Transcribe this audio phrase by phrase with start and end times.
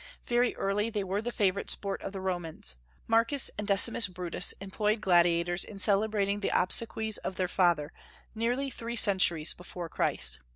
[0.25, 2.75] Very early they were the favorite sport of the Romans.
[3.05, 7.91] Marcus and Decimus Brutus employed gladiators in celebrating the obsequies of their fathers,
[8.33, 10.39] nearly three centuries before Christ.